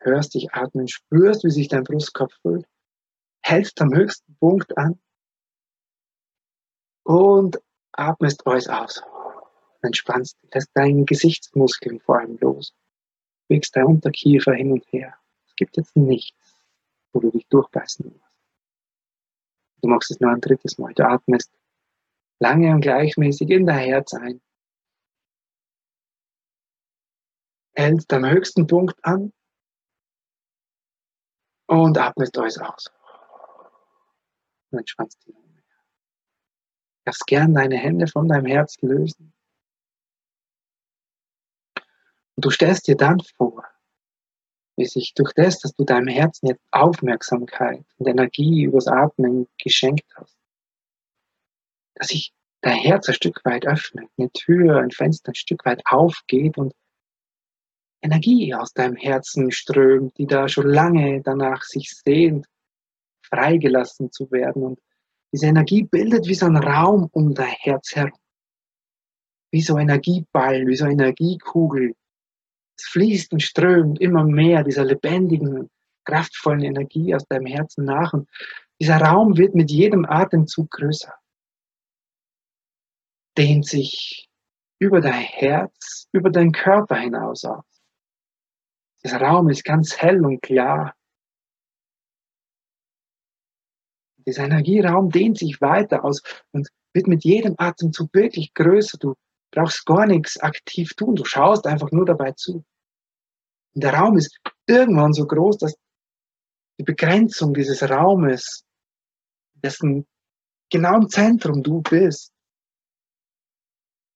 [0.00, 2.66] Hörst dich atmen, spürst, wie sich dein Brustkorb füllt,
[3.40, 4.98] hältst am höchsten Punkt an
[7.04, 7.60] und
[7.92, 9.02] atmest alles aus.
[9.82, 12.74] Entspannst, lässt deine Gesichtsmuskeln vor allem los.
[13.46, 15.14] Bewegst dein Unterkiefer hin und her.
[15.46, 16.37] Es gibt jetzt nichts,
[17.12, 18.24] wo du dich durchbeißen musst.
[19.82, 20.92] Du machst es nur ein drittes Mal.
[20.94, 21.52] Du atmest
[22.40, 24.40] lange und gleichmäßig in dein Herz ein
[27.78, 29.32] hältst am höchsten Punkt an
[31.66, 32.92] und atmest alles aus.
[34.70, 35.34] Und entspannst dich.
[35.34, 35.42] Du
[37.04, 39.32] darfst gern deine Hände von deinem Herz lösen.
[42.34, 43.64] Und du stellst dir dann vor,
[44.78, 50.06] wie sich durch das, dass du deinem Herzen jetzt Aufmerksamkeit und Energie übers Atmen geschenkt
[50.14, 50.38] hast,
[51.96, 55.82] dass sich dein Herz ein Stück weit öffnet, eine Tür, ein Fenster ein Stück weit
[55.84, 56.72] aufgeht und
[58.02, 62.46] Energie aus deinem Herzen strömt, die da schon lange danach sich sehnt,
[63.22, 64.62] freigelassen zu werden.
[64.62, 64.80] Und
[65.32, 68.18] diese Energie bildet wie so ein Raum um dein Herz herum.
[69.50, 71.94] Wie so Energieball, wie so Energiekugel.
[72.78, 75.68] Es fließt und strömt immer mehr dieser lebendigen,
[76.04, 78.12] kraftvollen Energie aus deinem Herzen nach.
[78.12, 78.28] Und
[78.80, 81.12] dieser Raum wird mit jedem Atemzug größer.
[83.36, 84.28] Dehnt sich
[84.80, 87.64] über dein Herz, über deinen Körper hinaus aus.
[89.04, 90.94] Der Raum ist ganz hell und klar.
[94.26, 98.98] Dieser Energieraum dehnt sich weiter aus und wird mit jedem Atemzug wirklich größer.
[98.98, 99.14] Du
[99.50, 101.14] brauchst gar nichts aktiv tun.
[101.14, 102.64] Du schaust einfach nur dabei zu.
[103.74, 105.74] Und der Raum ist irgendwann so groß, dass
[106.78, 108.64] die Begrenzung dieses Raumes,
[109.54, 110.06] dessen
[110.70, 112.32] genau im Zentrum du bist,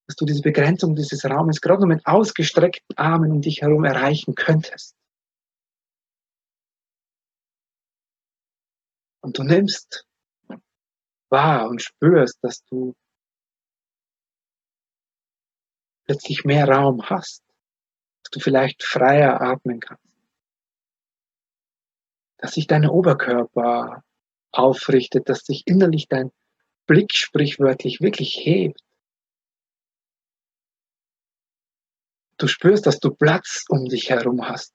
[0.07, 4.35] dass du diese Begrenzung dieses Raumes gerade nur mit ausgestreckten Armen um dich herum erreichen
[4.35, 4.95] könntest.
[9.23, 10.05] Und du nimmst
[11.31, 12.95] wahr und spürst, dass du
[16.13, 17.43] plötzlich mehr Raum hast,
[18.23, 20.05] dass du vielleicht freier atmen kannst,
[22.37, 24.05] dass sich dein Oberkörper
[24.51, 26.31] aufrichtet, dass sich innerlich dein
[26.87, 28.83] Blick sprichwörtlich wirklich hebt.
[32.37, 34.75] Du spürst, dass du Platz um dich herum hast.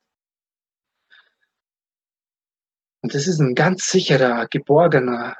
[3.01, 5.37] Und es ist ein ganz sicherer, geborgener,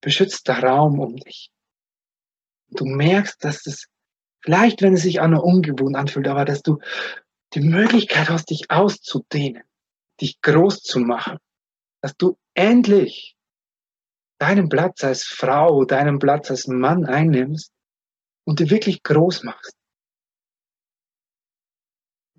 [0.00, 1.52] beschützter Raum um dich.
[2.70, 3.92] Und du merkst, dass es
[4.42, 6.78] vielleicht, wenn es sich auch noch ungewohnt anfühlt, aber dass du
[7.54, 9.62] die Möglichkeit hast, dich auszudehnen,
[10.20, 11.38] dich groß zu machen,
[12.02, 13.36] dass du endlich
[14.38, 17.72] deinen Platz als Frau, deinen Platz als Mann einnimmst
[18.44, 19.76] und dir wirklich groß machst.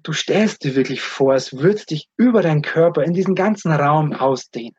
[0.04, 4.12] Du stellst dir wirklich vor, es würdest dich über deinen Körper in diesen ganzen Raum
[4.12, 4.76] ausdehnen.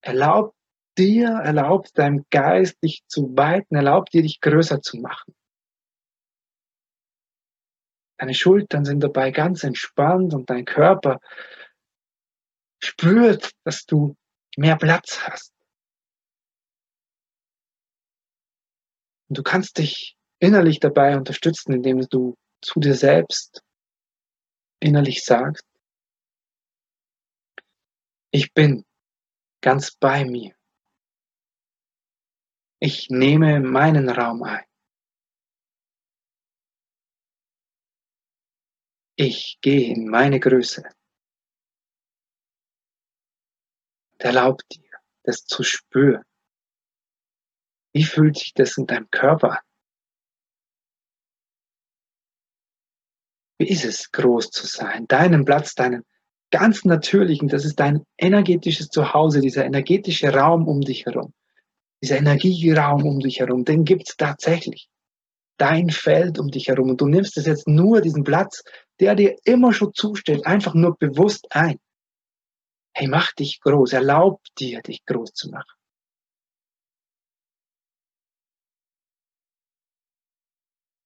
[0.00, 0.54] Erlaub
[0.96, 5.34] dir, erlaub deinem Geist, dich zu weiten, erlaub dir, dich größer zu machen.
[8.20, 11.20] Deine Schultern sind dabei ganz entspannt und dein Körper
[12.78, 14.14] spürt, dass du
[14.58, 15.54] mehr Platz hast.
[19.30, 23.62] Und du kannst dich innerlich dabei unterstützen, indem du zu dir selbst
[24.80, 25.64] innerlich sagst,
[28.32, 28.84] ich bin
[29.62, 30.54] ganz bei mir.
[32.80, 34.69] Ich nehme meinen Raum ein.
[39.22, 40.82] Ich gehe in meine Größe.
[44.12, 44.88] Und erlaub dir,
[45.24, 46.24] das zu spüren.
[47.92, 49.64] Wie fühlt sich das in deinem Körper an?
[53.58, 55.06] Wie ist es, groß zu sein?
[55.06, 56.06] Deinen Platz, deinen
[56.50, 61.34] ganz natürlichen, das ist dein energetisches Zuhause, dieser energetische Raum um dich herum,
[62.02, 64.88] dieser Energieraum um dich herum, den gibt's tatsächlich.
[65.60, 66.88] Dein Feld um dich herum.
[66.88, 68.64] Und du nimmst es jetzt nur, diesen Platz,
[68.98, 71.78] der dir immer schon zusteht, einfach nur bewusst ein.
[72.94, 75.76] Hey, mach dich groß, erlaub dir, dich groß zu machen.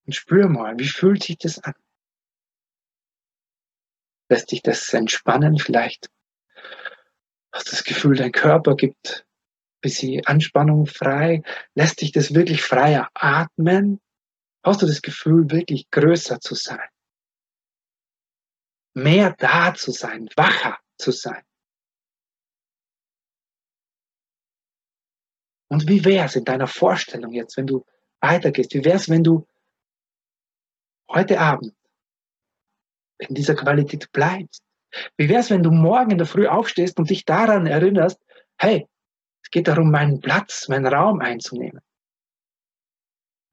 [0.07, 1.75] Und spür mal, wie fühlt sich das an?
[4.29, 5.59] Lässt dich das entspannen?
[5.59, 6.11] Vielleicht
[7.53, 11.43] hast du das Gefühl, dein Körper gibt ein bisschen Anspannung frei.
[11.75, 14.01] Lässt dich das wirklich freier atmen?
[14.65, 16.89] Hast du das Gefühl, wirklich größer zu sein?
[18.95, 21.43] Mehr da zu sein, wacher zu sein?
[25.69, 27.85] Und wie wäre es in deiner Vorstellung jetzt, wenn du
[28.21, 28.73] weitergehst?
[28.75, 29.47] Wie wäre es, wenn du
[31.11, 31.75] heute Abend
[33.19, 34.63] in dieser Qualität bleibst?
[35.17, 38.21] Wie wäre es, wenn du morgen in der Früh aufstehst und dich daran erinnerst,
[38.57, 38.89] hey,
[39.43, 41.81] es geht darum, meinen Platz, meinen Raum einzunehmen.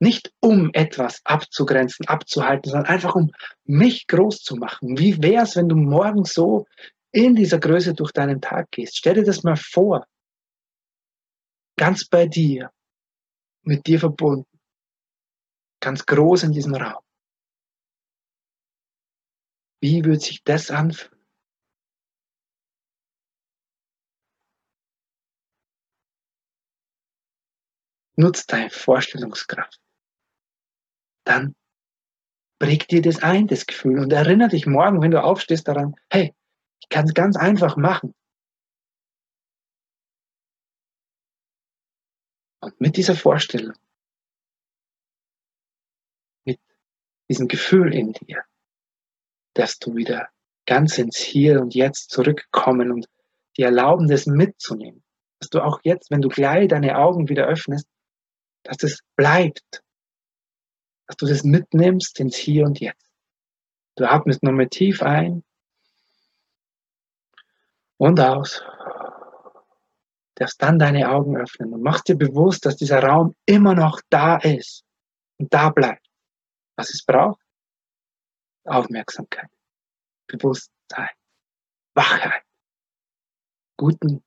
[0.02, 3.30] Nicht um etwas abzugrenzen, abzuhalten, sondern einfach um
[3.66, 4.98] mich groß zu machen.
[4.98, 6.66] Wie wäre es, wenn du morgen so
[7.12, 8.98] in dieser Größe durch deinen Tag gehst?
[8.98, 10.08] Stell dir das mal vor.
[11.78, 12.72] Ganz bei dir,
[13.62, 14.60] mit dir verbunden,
[15.80, 17.04] ganz groß in diesem Raum.
[19.82, 21.22] Wie wird sich das anfühlen?
[28.16, 29.80] Nutz deine Vorstellungskraft.
[31.24, 31.56] Dann
[32.60, 36.34] präg dir das ein, das Gefühl, und erinnere dich morgen, wenn du aufstehst, daran, hey,
[36.80, 38.14] ich kann es ganz einfach machen.
[42.64, 43.76] Und mit dieser Vorstellung,
[46.46, 46.60] mit
[47.30, 48.44] diesem Gefühl in dir,
[49.56, 50.30] dass du wieder
[50.68, 53.08] ganz ins Hier und Jetzt zurückkommen und
[53.58, 55.04] dir erlauben, das mitzunehmen.
[55.40, 57.88] Dass du auch jetzt, wenn du gleich deine Augen wieder öffnest,
[58.64, 59.82] dass es bleibt.
[61.12, 63.12] Dass du das mitnimmst ins Hier und Jetzt.
[63.98, 65.44] Du atmest nochmal tief ein
[67.98, 68.64] und aus.
[68.64, 74.00] Du darfst dann deine Augen öffnen und machst dir bewusst, dass dieser Raum immer noch
[74.10, 74.86] da ist
[75.38, 76.08] und da bleibt.
[76.78, 77.42] Was es braucht?
[78.64, 79.50] Aufmerksamkeit,
[80.28, 81.10] Bewusstsein,
[81.94, 82.44] Wachheit.
[83.76, 84.24] Guten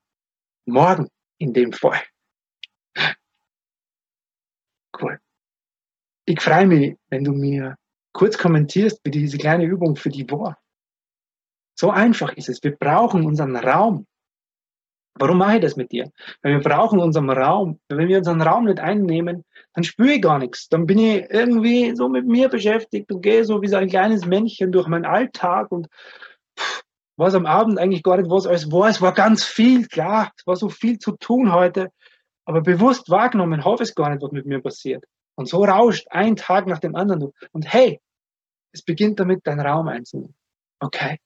[0.66, 1.08] Morgen
[1.38, 2.02] in dem Fall.
[5.00, 5.23] Cool.
[6.26, 7.76] Ich freue mich, wenn du mir
[8.12, 10.58] kurz kommentierst, wie diese kleine Übung für die war.
[11.78, 12.62] So einfach ist es.
[12.62, 14.06] Wir brauchen unseren Raum.
[15.16, 16.10] Warum mache ich das mit dir?
[16.42, 17.78] Weil wir brauchen unseren Raum.
[17.88, 19.44] Wenn wir unseren Raum nicht einnehmen,
[19.74, 20.68] dann spüre ich gar nichts.
[20.68, 24.24] Dann bin ich irgendwie so mit mir beschäftigt und gehe so wie so ein kleines
[24.24, 25.88] Männchen durch meinen Alltag und
[26.58, 26.82] pff,
[27.16, 28.88] was am Abend eigentlich gar nicht was alles war.
[28.88, 31.90] Es war ganz viel, klar, es war so viel zu tun heute,
[32.44, 35.04] aber bewusst wahrgenommen habe ich gar nicht, was mit mir passiert.
[35.36, 37.32] Und so rauscht ein Tag nach dem anderen.
[37.52, 38.00] Und hey,
[38.72, 40.34] es beginnt damit, dein Raum einzunehmen.
[40.80, 41.18] Okay,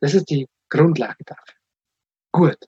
[0.00, 1.54] das ist die Grundlage dafür.
[2.32, 2.58] Gut,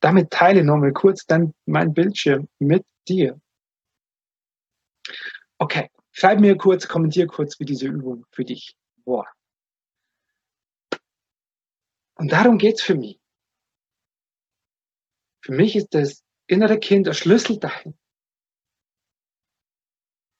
[0.00, 3.40] damit teile ich nochmal kurz dann mein Bildschirm mit dir.
[5.58, 9.28] Okay, schreib mir kurz, kommentier kurz, wie diese Übung für dich war.
[12.14, 13.20] Und darum geht's für mich.
[15.40, 17.94] Für mich ist das innere Kind der Schlüssel dahin.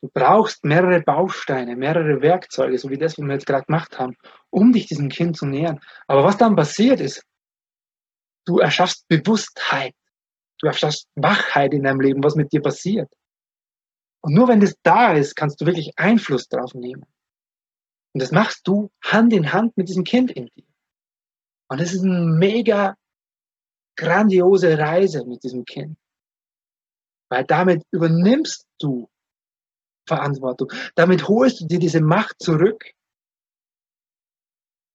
[0.03, 4.16] Du brauchst mehrere Bausteine, mehrere Werkzeuge, so wie das, was wir jetzt gerade gemacht haben,
[4.50, 5.78] um dich diesem Kind zu nähern.
[6.09, 7.24] Aber was dann passiert ist,
[8.44, 9.94] du erschaffst Bewusstheit,
[10.59, 13.12] du erschaffst Wachheit in deinem Leben, was mit dir passiert.
[14.22, 17.05] Und nur wenn das da ist, kannst du wirklich Einfluss drauf nehmen.
[18.12, 20.66] Und das machst du Hand in Hand mit diesem Kind in dir.
[21.68, 22.96] Und es ist eine mega
[23.96, 25.96] grandiose Reise mit diesem Kind.
[27.30, 29.09] Weil damit übernimmst du
[30.07, 30.72] Verantwortung.
[30.94, 32.84] Damit holst du dir diese Macht zurück.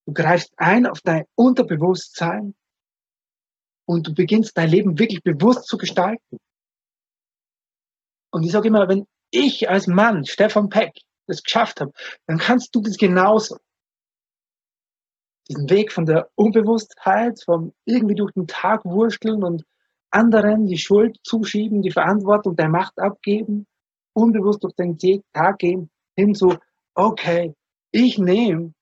[0.05, 2.55] Du greifst ein auf dein Unterbewusstsein
[3.85, 6.37] und du beginnst dein Leben wirklich bewusst zu gestalten.
[8.31, 10.93] Und ich sage immer, wenn ich als Mann, Stefan Peck,
[11.27, 11.91] das geschafft habe,
[12.25, 13.57] dann kannst du das genauso
[15.49, 19.63] diesen Weg von der Unbewusstheit, vom irgendwie durch den Tag wursteln und
[20.09, 23.65] anderen die Schuld zuschieben, die Verantwortung der Macht abgeben,
[24.17, 24.97] unbewusst durch den
[25.33, 26.57] Tag gehen, hin zu,
[26.95, 27.53] okay,
[27.91, 28.73] ich nehme,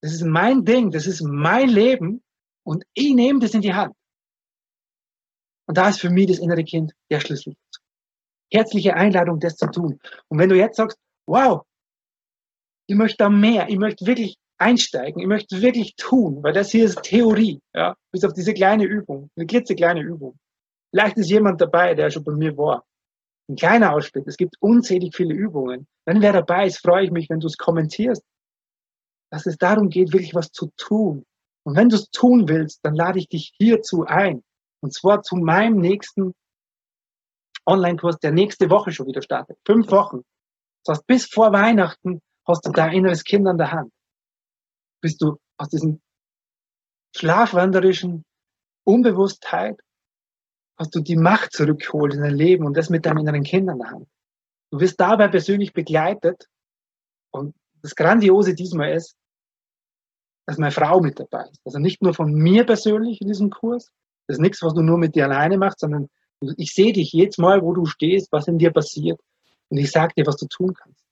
[0.00, 2.22] das ist mein Ding, das ist mein Leben
[2.64, 3.94] und ich nehme das in die Hand.
[5.66, 7.56] Und da ist für mich das innere Kind der Schlüssel.
[8.52, 9.98] Herzliche Einladung, das zu tun.
[10.28, 11.62] Und wenn du jetzt sagst, wow,
[12.86, 15.20] ich möchte da mehr, ich möchte wirklich einsteigen.
[15.20, 19.30] Ich möchte wirklich tun, weil das hier ist Theorie, ja, bis auf diese kleine Übung,
[19.36, 20.38] eine klitzekleine Übung.
[20.90, 22.84] Vielleicht ist jemand dabei, der schon bei mir war.
[23.48, 24.26] Ein kleiner Ausschnitt.
[24.26, 25.86] Es gibt unzählig viele Übungen.
[26.06, 28.22] Wenn wer dabei ist, freue ich mich, wenn du es kommentierst,
[29.30, 31.24] dass es darum geht, wirklich was zu tun.
[31.64, 34.42] Und wenn du es tun willst, dann lade ich dich hierzu ein.
[34.80, 36.34] Und zwar zu meinem nächsten
[37.66, 39.58] Online-Kurs, der nächste Woche schon wieder startet.
[39.66, 40.22] Fünf Wochen.
[40.84, 43.90] Das heißt, bis vor Weihnachten hast du dein inneres Kind an der Hand
[45.04, 46.00] bist du aus diesem
[47.14, 48.24] schlafwanderischen
[48.86, 49.78] Unbewusstheit,
[50.76, 53.82] hast du die Macht zurückgeholt in dein Leben und das mit deinen inneren Kindern in
[53.82, 54.08] der Hand.
[54.70, 56.48] Du wirst dabei persönlich begleitet
[57.30, 59.16] und das Grandiose diesmal ist,
[60.46, 61.60] dass meine Frau mit dabei ist.
[61.64, 63.90] Also nicht nur von mir persönlich in diesem Kurs.
[64.26, 66.08] Das ist nichts, was du nur mit dir alleine machst, sondern
[66.56, 69.20] ich sehe dich jedes Mal, wo du stehst, was in dir passiert
[69.68, 71.04] und ich sage dir, was du tun kannst.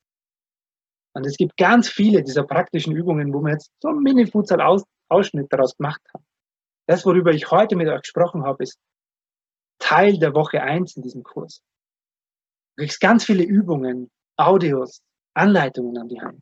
[1.13, 5.75] Und es gibt ganz viele dieser praktischen Übungen, wo wir jetzt so einen Mini-Futsal-Ausschnitt daraus
[5.77, 6.25] gemacht haben.
[6.87, 8.77] Das, worüber ich heute mit euch gesprochen habe, ist
[9.83, 11.61] Teil der Woche eins in diesem Kurs.
[12.75, 15.01] Du kriegst ganz viele Übungen, Audios,
[15.33, 16.41] Anleitungen an die Hand.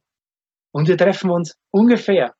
[0.71, 2.35] Und wir treffen uns ungefähr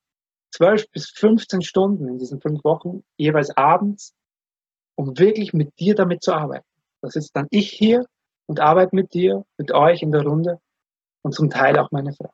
[0.54, 4.14] 12 bis 15 Stunden in diesen fünf Wochen, jeweils abends,
[4.96, 6.68] um wirklich mit dir damit zu arbeiten.
[7.02, 8.06] Das ist dann ich hier
[8.46, 10.60] und arbeite mit dir, mit euch in der Runde
[11.24, 12.32] und zum Teil auch meine Frau.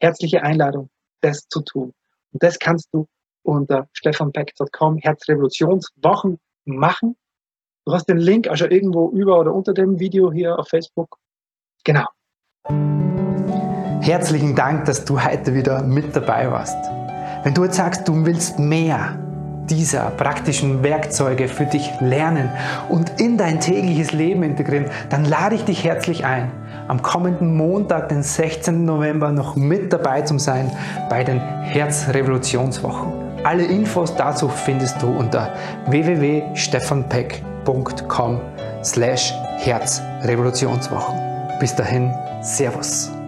[0.00, 0.90] Herzliche Einladung,
[1.20, 1.94] das zu tun.
[2.32, 3.06] Und das kannst du
[3.44, 7.16] unter stefanpeck.com Herzrevolutionswochen machen.
[7.90, 11.18] Du hast den Link also irgendwo über oder unter dem Video hier auf Facebook.
[11.82, 12.04] Genau.
[14.00, 16.76] Herzlichen Dank, dass du heute wieder mit dabei warst.
[17.42, 19.18] Wenn du jetzt sagst, du willst mehr
[19.68, 22.48] dieser praktischen Werkzeuge für dich lernen
[22.90, 26.52] und in dein tägliches Leben integrieren, dann lade ich dich herzlich ein
[26.86, 28.84] am kommenden Montag, den 16.
[28.84, 30.70] November, noch mit dabei zu sein
[31.08, 33.12] bei den Herzrevolutionswochen.
[33.42, 35.52] Alle Infos dazu findest du unter
[35.88, 37.50] www.stefanpeck.com
[38.82, 41.16] slash Herzrevolutionswochen.
[41.60, 43.19] Bis dahin, Servus.